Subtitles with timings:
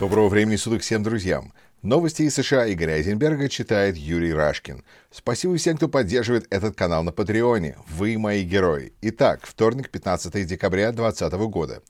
[0.00, 1.52] Доброго времени суток всем друзьям.
[1.82, 4.82] Новости из США Игоря Айзенберга читает Юрий Рашкин.
[5.12, 7.76] Спасибо всем, кто поддерживает этот канал на Патреоне.
[7.88, 8.92] Вы мои герои.
[9.02, 11.82] Итак, вторник, 15 декабря 2020 года.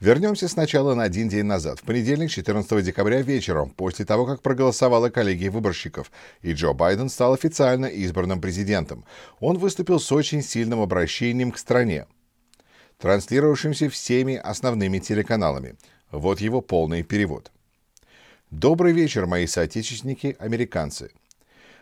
[0.00, 1.78] Вернемся сначала на один день назад.
[1.78, 6.10] В понедельник, 14 декабря вечером, после того, как проголосовала коллегия выборщиков,
[6.40, 9.04] и Джо Байден стал официально избранным президентом.
[9.38, 12.06] Он выступил с очень сильным обращением к стране,
[12.98, 15.76] транслировавшимся всеми основными телеканалами.
[16.12, 17.50] Вот его полный перевод.
[18.50, 21.10] Добрый вечер, мои соотечественники-американцы.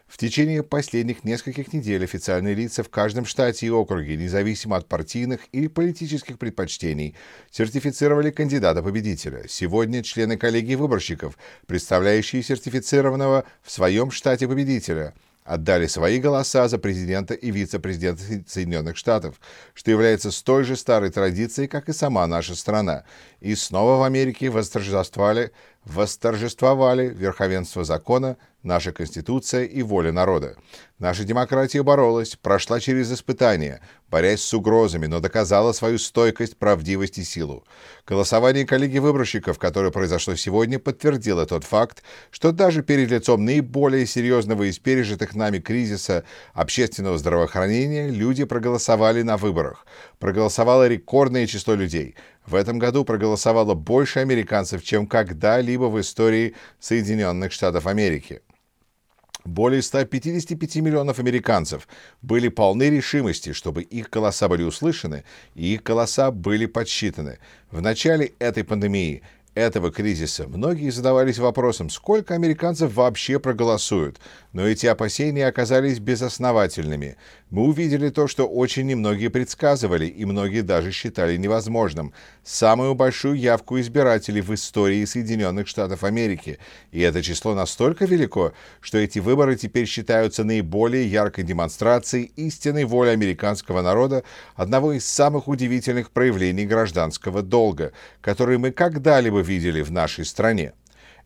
[0.06, 5.40] В течение последних нескольких недель официальные лица в каждом штате и округе, независимо от партийных
[5.50, 7.16] или политических предпочтений,
[7.50, 9.46] сертифицировали кандидата-победителя.
[9.48, 11.36] Сегодня члены коллегии выборщиков,
[11.66, 15.12] представляющие сертифицированного в своем штате победителя,
[15.44, 19.40] отдали свои голоса за президента и вице-президента Соединенных Штатов,
[19.74, 23.04] что является столь же старой традицией, как и сама наша страна.
[23.40, 25.52] И снова в Америке восторжествовали
[25.84, 30.56] восторжествовали верховенство закона, наша Конституция и воля народа.
[30.98, 37.24] Наша демократия боролась, прошла через испытания, борясь с угрозами, но доказала свою стойкость, правдивость и
[37.24, 37.64] силу.
[38.06, 44.68] Голосование коллеги выборщиков, которое произошло сегодня, подтвердило тот факт, что даже перед лицом наиболее серьезного
[44.68, 49.86] из пережитых нами кризиса общественного здравоохранения люди проголосовали на выборах.
[50.18, 52.14] Проголосовало рекордное число людей.
[52.50, 58.42] В этом году проголосовало больше американцев, чем когда-либо в истории Соединенных Штатов Америки.
[59.44, 61.86] Более 155 миллионов американцев
[62.22, 65.22] были полны решимости, чтобы их голоса были услышаны
[65.54, 67.38] и их голоса были подсчитаны.
[67.70, 69.22] В начале этой пандемии
[69.54, 74.20] этого кризиса многие задавались вопросом, сколько американцев вообще проголосуют,
[74.52, 77.16] но эти опасения оказались безосновательными.
[77.50, 82.12] Мы увидели то, что очень немногие предсказывали, и многие даже считали невозможным.
[82.44, 86.60] Самую большую явку избирателей в истории Соединенных Штатов Америки.
[86.92, 93.08] И это число настолько велико, что эти выборы теперь считаются наиболее яркой демонстрацией истинной воли
[93.08, 94.22] американского народа,
[94.54, 100.72] одного из самых удивительных проявлений гражданского долга, который мы когда-либо видели в нашей стране.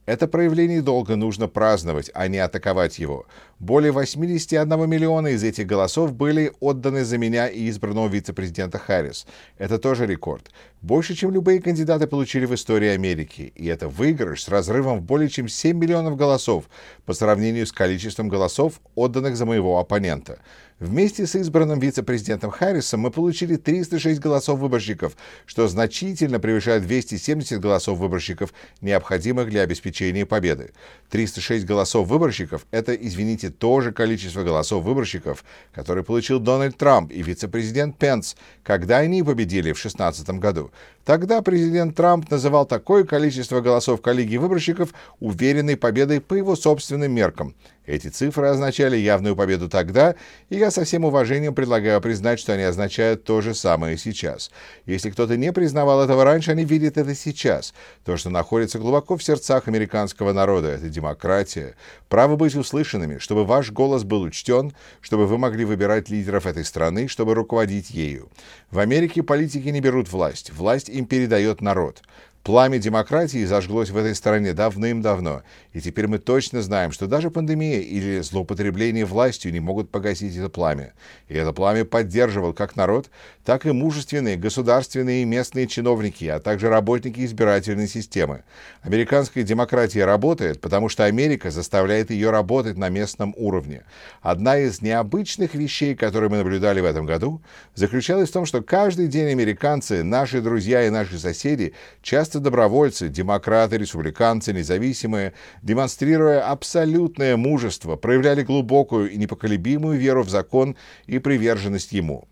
[0.06, 3.26] Это проявление долга нужно праздновать, а не атаковать его.
[3.58, 9.26] Более 81 миллиона из этих голосов были отданы за меня и избранного вице-президента Харрис.
[9.58, 10.50] Это тоже рекорд.
[10.84, 13.55] Больше, чем любые кандидаты получили в истории Америки.
[13.55, 16.65] И это выигрыш с разрывом в более чем 7 миллионов голосов
[17.06, 20.41] по сравнению с количеством голосов, отданных за моего оппонента.
[20.81, 27.99] Вместе с избранным вице-президентом Харрисом мы получили 306 голосов выборщиков, что значительно превышает 270 голосов
[27.99, 30.72] выборщиков, необходимых для обеспечения победы.
[31.11, 37.22] 306 голосов выборщиков– это, извините, то же количество голосов выборщиков, которые получил Дональд Трамп и
[37.22, 40.72] вице-президент Пенс, когда они победили в 2016 году.
[41.04, 47.54] Тогда президент Трамп называл такое количество голосов коллегии выборщиков уверенной победой по его собственным меркам–
[47.87, 50.15] эти цифры означали явную победу тогда,
[50.49, 54.50] и я со всем уважением предлагаю признать, что они означают то же самое сейчас.
[54.87, 57.75] Если кто-то не признавал этого раньше, они видят это сейчас.
[58.05, 61.75] То, что находится глубоко в сердцах американского народа, это демократия,
[62.09, 67.09] право быть услышанными, чтобы ваш голос был учтен, чтобы вы могли выбирать лидеров этой страны,
[67.09, 68.28] чтобы руководить ею.
[68.71, 72.03] В Америке политики не берут власть, власть им передает народ.
[72.44, 77.81] Пламя демократии зажглось в этой стране давным-давно, и теперь мы точно знаем, что даже пандемия
[77.81, 80.93] или злоупотребление властью не могут погасить это пламя.
[81.28, 83.09] И это пламя поддерживал как народ,
[83.47, 88.44] так и мужественные государственные и местные чиновники, а также работники избирательной системы.
[88.83, 93.84] Американская демократия работает, потому что Америка заставляет ее работать на местном уровне.
[94.21, 97.41] Одна из необычных вещей, которые мы наблюдали в этом году,
[97.75, 101.72] заключалась в том, что каждый день американцы, наши друзья и наши соседи,
[102.03, 110.28] часто Часто добровольцы, демократы, республиканцы, независимые, демонстрируя абсолютное мужество, проявляли глубокую и непоколебимую веру в
[110.28, 110.75] закон
[111.06, 112.27] и приверженность ему.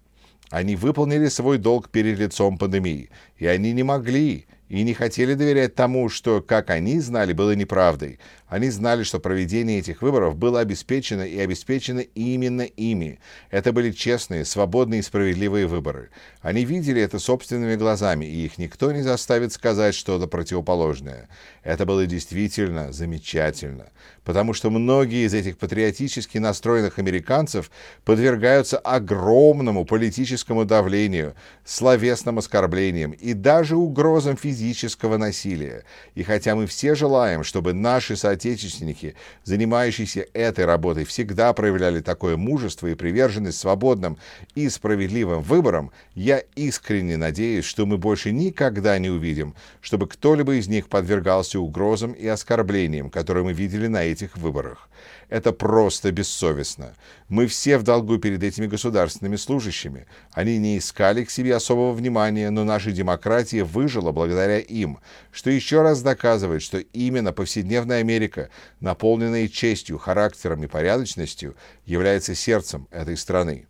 [0.50, 5.74] Они выполнили свой долг перед лицом пандемии, и они не могли и не хотели доверять
[5.74, 8.18] тому, что, как они знали, было неправдой.
[8.48, 13.18] Они знали, что проведение этих выборов было обеспечено и обеспечено именно ими.
[13.50, 16.08] Это были честные, свободные и справедливые выборы.
[16.40, 21.28] Они видели это собственными глазами, и их никто не заставит сказать что-то противоположное.
[21.62, 23.90] Это было действительно замечательно,
[24.24, 27.70] потому что многие из этих патриотически настроенных американцев
[28.06, 31.34] подвергаются огромному политическому давлению,
[31.64, 35.82] словесным оскорблениям и даже угрозам физического физического насилия.
[36.14, 42.86] И хотя мы все желаем, чтобы наши соотечественники, занимающиеся этой работой, всегда проявляли такое мужество
[42.86, 44.18] и приверженность свободным
[44.54, 50.68] и справедливым выборам, я искренне надеюсь, что мы больше никогда не увидим, чтобы кто-либо из
[50.68, 54.88] них подвергался угрозам и оскорблениям, которые мы видели на этих выборах.
[55.32, 56.92] Это просто бессовестно.
[57.30, 60.06] Мы все в долгу перед этими государственными служащими.
[60.32, 64.98] Они не искали к себе особого внимания, но наша демократия выжила благодаря им,
[65.30, 68.50] что еще раз доказывает, что именно повседневная Америка,
[68.80, 71.56] наполненная честью, характером и порядочностью,
[71.86, 73.66] является сердцем этой страны.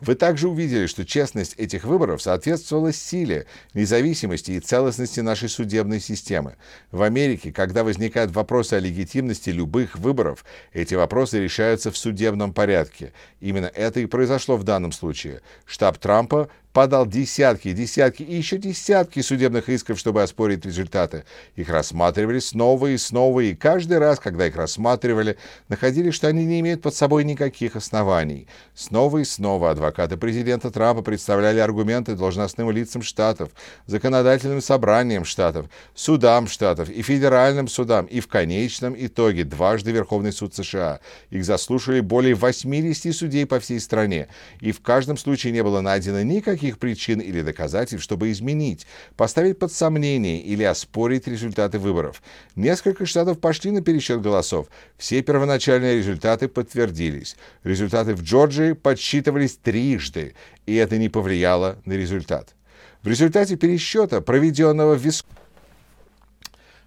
[0.00, 6.56] Вы также увидели, что честность этих выборов соответствовала силе, независимости и целостности нашей судебной системы.
[6.90, 13.12] В Америке, когда возникают вопросы о легитимности любых выборов, эти вопросы решаются в судебном порядке.
[13.40, 15.42] Именно это и произошло в данном случае.
[15.66, 21.24] Штаб Трампа подал десятки, десятки и еще десятки судебных исков, чтобы оспорить результаты.
[21.56, 25.36] Их рассматривали снова и снова, и каждый раз, когда их рассматривали,
[25.68, 28.46] находили, что они не имеют под собой никаких оснований.
[28.74, 33.50] Снова и снова адвокаты президента Трампа представляли аргументы должностным лицам штатов,
[33.86, 40.54] законодательным собраниям штатов, судам штатов и федеральным судам, и в конечном итоге дважды Верховный суд
[40.54, 41.00] США.
[41.30, 44.28] Их заслушали более 80 судей по всей стране,
[44.60, 48.86] и в каждом случае не было найдено никаких никаких причин или доказательств, чтобы изменить,
[49.16, 52.22] поставить под сомнение или оспорить результаты выборов.
[52.56, 54.66] Несколько штатов пошли на пересчет голосов.
[54.98, 57.36] Все первоначальные результаты подтвердились.
[57.64, 60.34] Результаты в Джорджии подсчитывались трижды,
[60.66, 62.54] и это не повлияло на результат.
[63.02, 65.40] В результате пересчета, проведенного в Висконсине,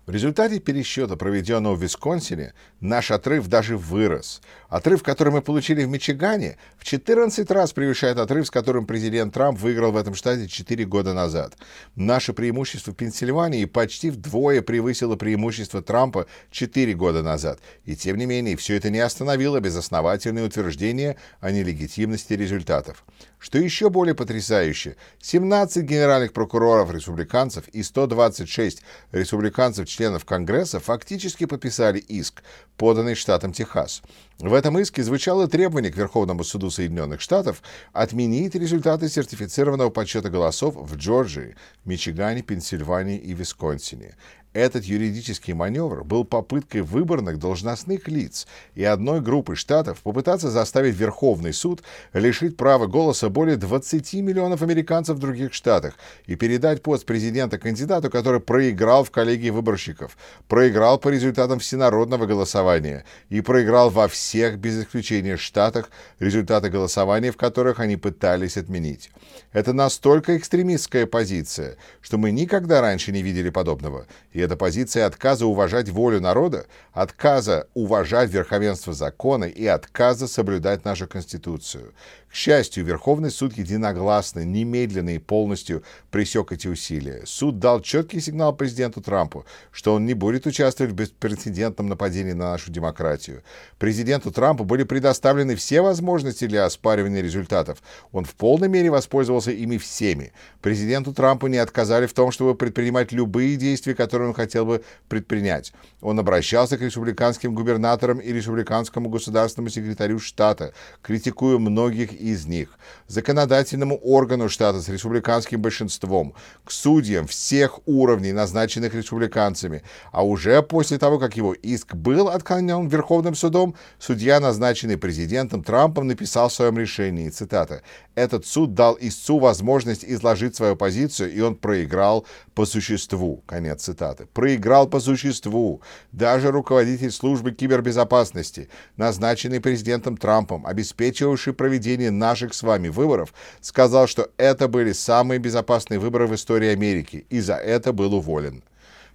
[0.06, 4.42] в результате пересчета, проведенного в Висконсине, наш отрыв даже вырос.
[4.74, 9.60] Отрыв, который мы получили в Мичигане, в 14 раз превышает отрыв, с которым президент Трамп
[9.60, 11.54] выиграл в этом штате 4 года назад.
[11.96, 17.60] Наше преимущество в Пенсильвании почти вдвое превысило преимущество Трампа 4 года назад.
[17.86, 23.06] И тем не менее, все это не остановило безосновательные утверждения о нелегитимности результатов.
[23.38, 28.82] Что еще более потрясающе, 17 генеральных прокуроров-республиканцев и 126
[29.12, 32.42] республиканцев-членов Конгресса фактически подписали иск,
[32.76, 34.02] поданный штатом Техас.
[34.40, 37.62] В этом иске звучало требование к Верховному суду Соединенных Штатов
[37.94, 44.16] отменить результаты сертифицированного подсчета голосов в Джорджии, Мичигане, Пенсильвании и Висконсине.
[44.54, 48.46] Этот юридический маневр был попыткой выборных должностных лиц
[48.76, 51.82] и одной группы штатов попытаться заставить Верховный суд
[52.14, 55.96] лишить права голоса более 20 миллионов американцев в других штатах
[56.28, 60.16] и передать пост президента кандидату, который проиграл в коллегии выборщиков,
[60.48, 65.90] проиграл по результатам всенародного голосования и проиграл во всех, без исключения штатах,
[66.20, 69.10] результаты голосования, в которых они пытались отменить.
[69.52, 75.46] Это настолько экстремистская позиция, что мы никогда раньше не видели подобного, и эта позиция отказа
[75.46, 81.94] уважать волю народа, отказа уважать верховенство закона и отказа соблюдать нашу Конституцию.
[82.34, 87.22] К счастью, Верховный суд единогласно, немедленно и полностью пресек эти усилия.
[87.28, 92.54] Суд дал четкий сигнал президенту Трампу, что он не будет участвовать в беспрецедентном нападении на
[92.54, 93.44] нашу демократию.
[93.78, 97.84] Президенту Трампу были предоставлены все возможности для оспаривания результатов.
[98.12, 100.34] Он в полной мере воспользовался ими всеми.
[100.60, 105.74] Президенту Трампу не отказали в том, чтобы предпринимать любые действия, которые он хотел бы предпринять.
[106.02, 112.78] Он обращался к республиканским губернаторам и республиканскому государственному секретарю штата, критикуя многих из них,
[113.08, 116.34] законодательному органу штата с республиканским большинством,
[116.66, 122.88] к судьям всех уровней, назначенных республиканцами, а уже после того, как его иск был отклонен
[122.88, 127.82] Верховным судом, судья, назначенный президентом Трампом, написал в своем решении, цитата,
[128.16, 133.44] «Этот суд дал истцу возможность изложить свою позицию, и он проиграл по существу».
[133.46, 134.23] Конец цитаты.
[134.34, 135.82] «Проиграл по существу».
[136.12, 144.30] Даже руководитель службы кибербезопасности, назначенный президентом Трампом, обеспечивавший проведение наших с вами выборов, сказал, что
[144.38, 148.64] это были самые безопасные выборы в истории Америки, и за это был уволен.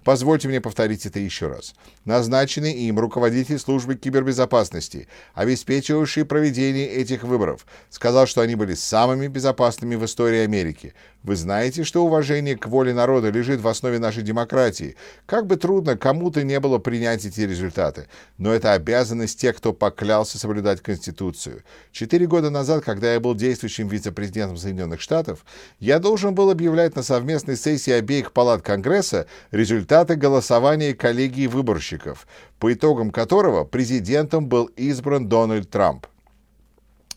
[0.09, 1.75] Позвольте мне повторить это еще раз.
[2.03, 9.93] Назначенный им руководитель службы кибербезопасности, обеспечивавший проведение этих выборов, сказал, что они были самыми безопасными
[9.93, 10.95] в истории Америки.
[11.21, 14.95] Вы знаете, что уважение к воле народа лежит в основе нашей демократии.
[15.25, 20.39] Как бы трудно кому-то не было принять эти результаты, но это обязанность тех, кто поклялся
[20.39, 21.63] соблюдать Конституцию.
[21.91, 25.45] Четыре года назад, когда я был действующим вице-президентом Соединенных Штатов,
[25.79, 32.27] я должен был объявлять на совместной сессии обеих палат Конгресса результаты голосования коллегии выборщиков,
[32.59, 36.07] по итогам которого президентом был избран Дональд Трамп.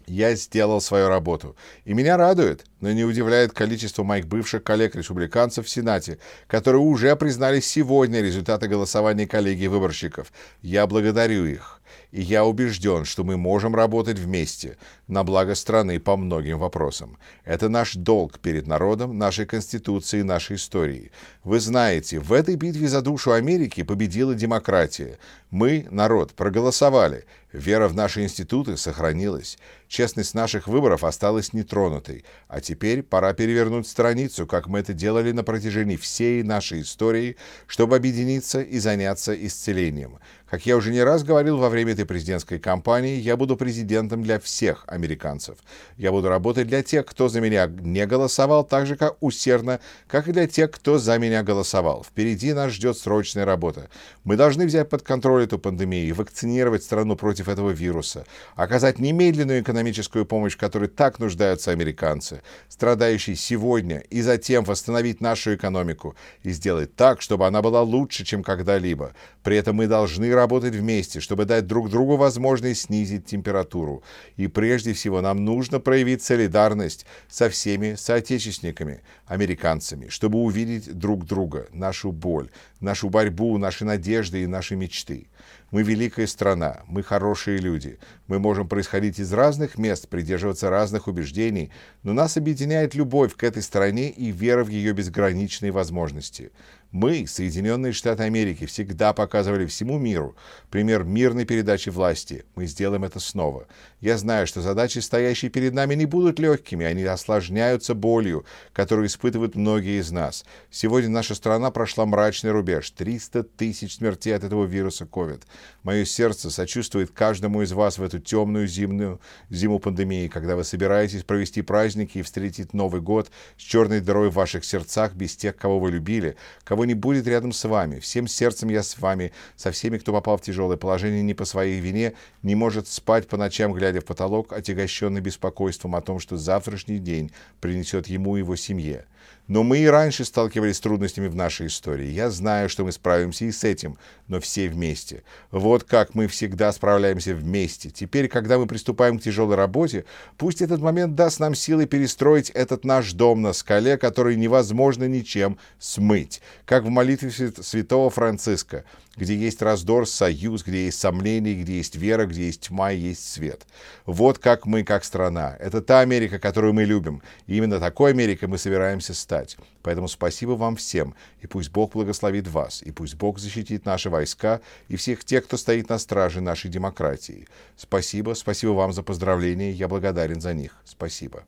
[0.07, 1.57] Я сделал свою работу.
[1.85, 7.61] И меня радует, но не удивляет количество моих бывших коллег-республиканцев в Сенате, которые уже признали
[7.61, 10.33] сегодня результаты голосования коллегии выборщиков.
[10.61, 11.82] Я благодарю их.
[12.11, 14.77] И я убежден, что мы можем работать вместе
[15.09, 17.19] на благо страны по многим вопросам.
[17.45, 21.11] Это наш долг перед народом, нашей Конституцией, нашей историей.
[21.45, 25.19] Вы знаете, в этой битве за душу Америки победила демократия.
[25.51, 27.25] Мы, народ, проголосовали.
[27.53, 29.59] Вера в наши институты сохранилась.
[29.87, 32.25] Честность наших выборов осталась нетронутой.
[32.49, 37.97] А теперь пора перевернуть страницу, как мы это делали на протяжении всей нашей истории, чтобы
[37.97, 40.19] объединиться и заняться исцелением.
[40.49, 44.39] Как я уже не раз говорил во время этой президентской кампании, я буду президентом для
[44.39, 45.57] всех американцев.
[45.97, 50.29] Я буду работать для тех, кто за меня не голосовал, так же как усердно, как
[50.29, 52.05] и для тех, кто за меня голосовал.
[52.05, 53.89] Впереди нас ждет срочная работа.
[54.25, 58.25] Мы должны взять под контроль эту пандемию и вакцинировать страну против этого вируса,
[58.55, 65.55] оказать немедленную экономическую помощь, в которой так нуждаются американцы, страдающие сегодня, и затем восстановить нашу
[65.55, 69.12] экономику и сделать так, чтобы она была лучше, чем когда-либо.
[69.43, 74.02] При этом мы должны работать вместе, чтобы дать друг другу возможность снизить температуру.
[74.37, 81.69] И прежде всего нам нужно проявить солидарность со всеми соотечественниками, американцами, чтобы увидеть друг друга,
[81.73, 82.50] нашу боль,
[82.81, 85.29] нашу борьбу, наши надежды и наши мечты.
[85.71, 87.99] Мы великая страна, мы хорошие люди.
[88.26, 91.71] Мы можем происходить из разных мест, придерживаться разных убеждений,
[92.02, 96.50] но нас объединяет любовь к этой стране и вера в ее безграничные возможности.
[96.93, 100.37] Мы, Соединенные Штаты Америки, всегда показывали всему миру
[100.69, 102.45] пример мирной передачи власти.
[102.55, 103.67] Мы сделаем это снова.
[104.03, 108.45] Я знаю, что задачи, стоящие перед нами, не будут легкими, они осложняются болью,
[108.75, 110.45] которую испытывают многие из нас.
[110.71, 112.91] Сегодня наша страна прошла мрачный рубеж.
[112.91, 115.43] 300 тысяч смертей от этого вируса COVID.
[115.85, 119.19] Мое сердце сочувствует каждому из вас в эту темную зимнюю
[119.49, 124.35] зиму пандемии, когда вы собираетесь провести праздники и встретить Новый год с черной дырой в
[124.35, 127.99] ваших сердцах без тех, кого вы любили, кого не будет рядом с вами.
[127.99, 131.81] Всем сердцем я с вами, со всеми, кто попал в тяжелое положение не по своей
[131.81, 136.99] вине, не может спать по ночам, глядя в потолок, отягощенный беспокойством о том, что завтрашний
[136.99, 139.07] день принесет ему и его семье.
[139.53, 142.07] Но мы и раньше сталкивались с трудностями в нашей истории.
[142.07, 145.25] Я знаю, что мы справимся и с этим, но все вместе.
[145.51, 147.91] Вот как мы всегда справляемся вместе.
[147.91, 150.07] Теперь, когда мы приступаем к тяжелой работе,
[150.39, 155.59] пусть этот момент даст нам силы перестроить этот наш дом на скале, который невозможно ничем
[155.79, 156.41] смыть.
[156.65, 158.85] Как в молитве святого Франциска
[159.16, 163.31] где есть раздор, союз, где есть сомнение, где есть вера, где есть тьма и есть
[163.31, 163.66] свет.
[164.07, 165.57] Вот как мы, как страна.
[165.61, 167.23] Это та Америка, которую мы любим.
[167.47, 169.57] И именно такой Америкой мы собираемся стать.
[169.83, 174.61] Поэтому спасибо вам всем, и пусть Бог благословит вас, и пусть Бог защитит наши войска
[174.88, 177.47] и всех тех, кто стоит на страже нашей демократии.
[177.76, 180.76] Спасибо, спасибо вам за поздравления, я благодарен за них.
[180.85, 181.45] Спасибо.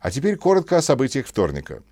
[0.00, 1.82] А теперь коротко о событиях вторника.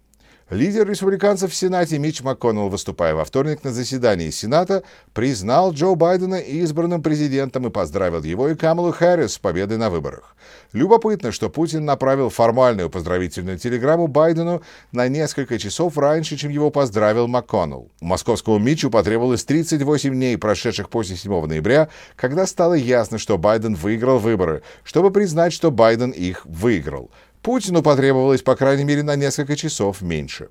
[0.51, 6.37] Лидер республиканцев в Сенате Митч МакКоннелл, выступая во вторник на заседании Сената, признал Джо Байдена
[6.37, 10.37] избранным президентом и поздравил его и Камалу Харрис с победой на выборах.
[10.73, 14.63] Любопытно, что Путин направил формальную поздравительную телеграмму Байдену
[14.93, 17.91] на несколько часов раньше, чем его поздравил МакКоннелл.
[18.01, 24.21] Московскому Митчу потребовалось 38 дней, прошедших после 7 ноября, когда стало ясно, что Байден выиграл
[24.21, 27.11] выборы, чтобы признать, что Байден их выиграл.
[27.47, 30.49] Путину потребовалось, по крайней мере, на несколько часов меньше.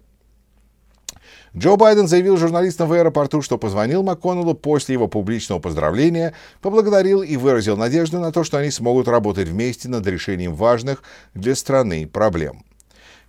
[1.54, 7.36] Джо Байден заявил журналистам в аэропорту, что позвонил МакКоннеллу после его публичного поздравления, поблагодарил и
[7.36, 12.64] выразил надежду на то, что они смогут работать вместе над решением важных для страны проблем.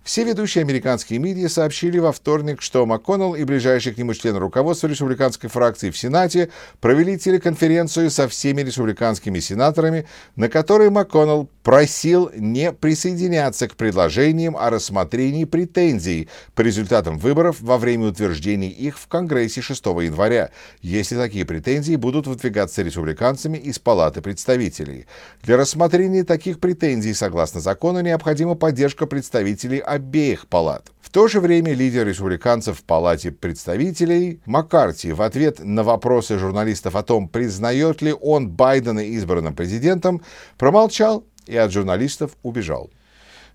[0.07, 4.87] Все ведущие американские медиа сообщили во вторник, что МакКоннелл и ближайшие к нему члены руководства
[4.87, 10.07] республиканской фракции в Сенате провели телеконференцию со всеми республиканскими сенаторами,
[10.37, 17.77] на которой МакКоннелл просил не присоединяться к предложениям о рассмотрении претензий по результатам выборов во
[17.77, 24.21] время утверждения их в Конгрессе 6 января, если такие претензии будут выдвигаться республиканцами из Палаты
[24.21, 25.07] представителей.
[25.43, 30.89] Для рассмотрения таких претензий, согласно закону, необходима поддержка представителей обеих палат.
[31.01, 36.95] В то же время лидер республиканцев в Палате представителей Маккарти в ответ на вопросы журналистов
[36.95, 40.21] о том, признает ли он Байдена избранным президентом,
[40.57, 42.89] промолчал и от журналистов убежал.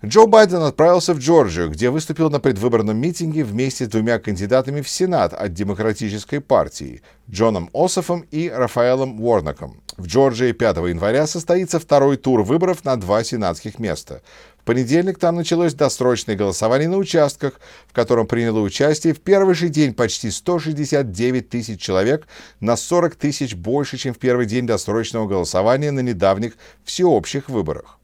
[0.05, 4.89] Джо Байден отправился в Джорджию, где выступил на предвыборном митинге вместе с двумя кандидатами в
[4.89, 9.81] Сенат от Демократической партии– Джоном Ософом и Рафаэлом Уорнаком.
[9.97, 14.23] В Джорджии 5 января состоится второй тур выборов на два сенатских места.
[14.63, 17.55] В понедельник там началось досрочное голосование на участках,
[17.89, 22.29] в котором приняло участие в первый же день почти 169 тысяч человек,
[22.61, 26.53] на 40 тысяч больше, чем в первый день досрочного голосования на недавних
[26.85, 27.99] всеобщих выборах.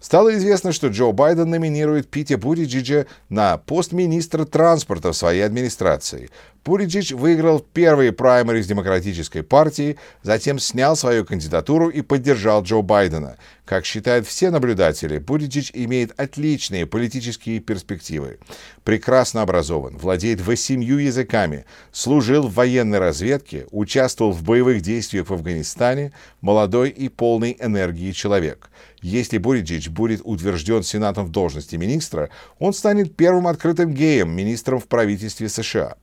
[0.00, 6.30] Стало известно, что Джо Байден номинирует Пити Бутиджиджа на пост министра транспорта в своей администрации.
[6.68, 13.38] Пуридж выиграл первые праймеры из Демократической партии, затем снял свою кандидатуру и поддержал Джо Байдена.
[13.64, 18.38] Как считают все наблюдатели, Пуридж имеет отличные политические перспективы.
[18.84, 26.12] Прекрасно образован, владеет восемью языками, служил в военной разведке, участвовал в боевых действиях в Афганистане,
[26.42, 28.68] молодой и полный энергии человек.
[29.00, 34.88] Если Буриджич будет утвержден Сенатом в должности министра, он станет первым открытым геем, министром в
[34.88, 35.96] правительстве США.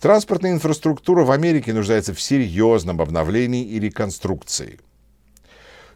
[0.00, 4.78] Транспортная инфраструктура в Америке нуждается в серьезном обновлении и реконструкции.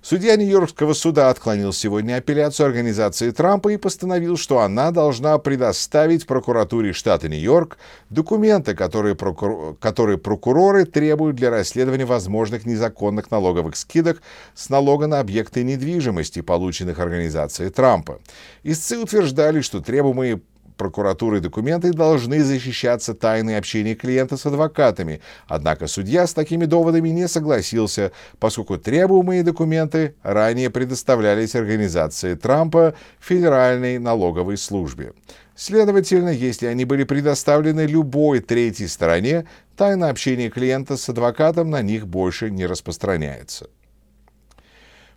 [0.01, 6.93] Судья Нью-Йоркского суда отклонил сегодня апелляцию организации Трампа и постановил, что она должна предоставить прокуратуре
[6.93, 7.79] штата Нью-Йорк
[8.09, 9.77] документы, которые, прокур...
[9.81, 14.23] которые прокуроры требуют для расследования возможных незаконных налоговых скидок
[14.55, 18.21] с налога на объекты недвижимости, полученных организацией Трампа.
[18.63, 20.41] Истцы утверждали, что требуемые
[20.79, 25.21] прокуратуры документы должны защищаться тайной общения клиента с адвокатами.
[25.47, 33.99] Однако судья с такими доводами не согласился, поскольку требуемые документы ранее предоставлялись организации Трампа Федеральной
[33.99, 35.13] налоговой службе.
[35.57, 39.45] Следовательно, если они были предоставлены любой третьей стороне,
[39.77, 43.69] тайна общения клиента с адвокатом на них больше не распространяется.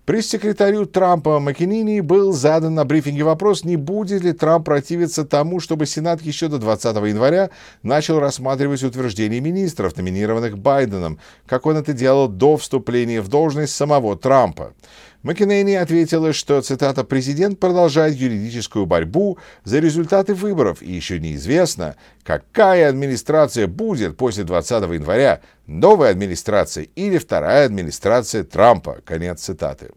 [0.06, 5.86] Пресс-секретарю Трампа Маккинини был задан на брифинге вопрос, не будет ли Трамп противиться тому, чтобы
[5.86, 7.52] Сенат еще до 20 января
[7.84, 14.18] начал рассматривать утверждения министров, номинированных Байденом, как он это делал до вступления в должность самого
[14.18, 14.74] Трампа.
[15.24, 22.90] Маккинейни ответила, что, цитата, «президент продолжает юридическую борьбу за результаты выборов, и еще неизвестно, какая
[22.90, 29.02] администрация будет после 20 января, новая администрация или вторая администрация Трампа».
[29.06, 29.92] Конец цитаты.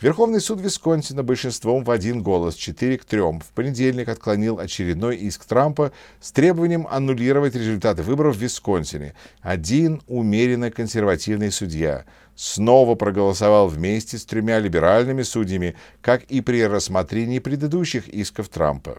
[0.00, 5.44] Верховный суд Висконсина большинством в один голос 4 к 3 в понедельник отклонил очередной иск
[5.44, 9.14] Трампа с требованием аннулировать результаты выборов в Висконсине.
[9.42, 12.04] Один умеренно консервативный судья
[12.36, 18.98] снова проголосовал вместе с тремя либеральными судьями, как и при рассмотрении предыдущих исков Трампа.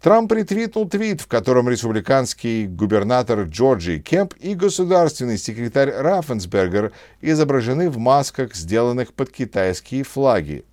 [0.00, 7.98] Трамп ретвитнул твит, в котором республиканский губернатор Джорджии Кемп и государственный секретарь Раффенсбергер изображены в
[7.98, 10.64] масках, сделанных под китайские флаги.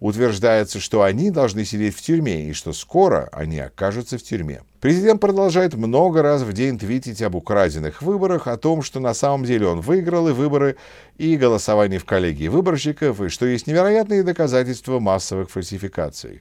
[0.00, 4.62] Утверждается, что они должны сидеть в тюрьме и что скоро они окажутся в тюрьме.
[4.80, 9.44] Президент продолжает много раз в день твитить об украденных выборах, о том, что на самом
[9.44, 10.76] деле он выиграл и выборы,
[11.18, 16.40] и голосование в коллегии выборщиков, и что есть невероятные доказательства массовых фальсификаций.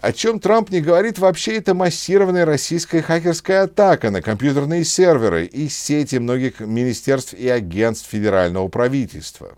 [0.00, 5.68] О чем Трамп не говорит вообще, это массированная российская хакерская атака на компьютерные серверы и
[5.68, 9.56] сети многих министерств и агентств федерального правительства.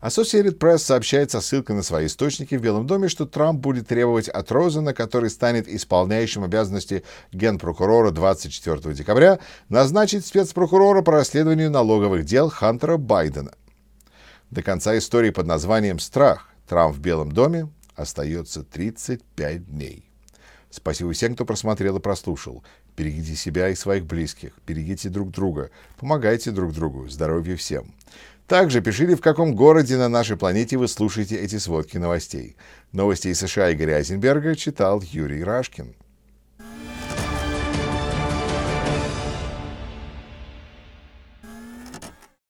[0.00, 4.28] Associated Press сообщает со ссылкой на свои источники в Белом доме, что Трамп будет требовать
[4.28, 12.48] от Розена, который станет исполняющим обязанности генпрокурора 24 декабря, назначить спецпрокурора по расследованию налоговых дел
[12.48, 13.52] Хантера Байдена.
[14.50, 16.48] До конца истории под названием «Страх.
[16.68, 20.04] Трамп в Белом доме» остается 35 дней.
[20.70, 22.62] Спасибо всем, кто просмотрел и прослушал.
[22.96, 27.94] Берегите себя и своих близких, берегите друг друга, помогайте друг другу, здоровья всем.
[28.48, 32.56] Также пишите, в каком городе на нашей планете вы слушаете эти сводки новостей.
[32.92, 35.94] Новости из США Игоря Айзенберга читал Юрий Рашкин.